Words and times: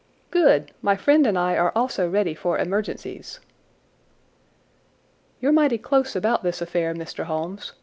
"Good! 0.31 0.71
My 0.81 0.95
friend 0.95 1.27
and 1.27 1.37
I 1.37 1.55
are 1.57 1.71
also 1.75 2.09
ready 2.09 2.33
for 2.33 2.57
emergencies." 2.57 3.39
"You're 5.39 5.51
mighty 5.51 5.77
close 5.77 6.15
about 6.15 6.41
this 6.41 6.59
affair, 6.59 6.95
Mr. 6.95 7.25
Holmes. 7.25 7.73